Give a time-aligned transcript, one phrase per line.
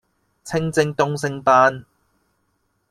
[0.43, 1.85] 清蒸東星斑